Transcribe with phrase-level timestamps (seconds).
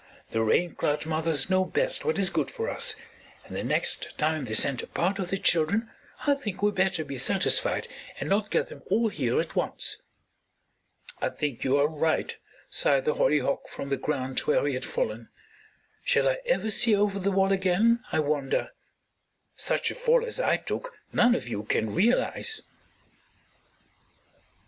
[0.31, 2.95] "The Rain Cloud mothers know best what is good for us,
[3.45, 5.91] and the next time they send a part of their children
[6.25, 7.87] I think we better be satisfied
[8.19, 9.97] and not get them all here at once."
[11.21, 12.35] "I think you are right,"
[12.67, 15.29] sighed the hollyhock from the ground, where he had fallen.
[16.03, 18.71] "Shall I ever see over the wall again, I wonder.
[19.55, 22.63] Such a fall as I took none of you can realize."